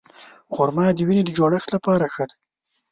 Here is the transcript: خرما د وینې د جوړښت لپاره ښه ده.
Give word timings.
خرما 0.53 0.85
د 0.97 0.99
وینې 1.07 1.23
د 1.25 1.29
جوړښت 1.37 1.67
لپاره 1.75 2.05
ښه 2.13 2.23
ده. 2.29 2.35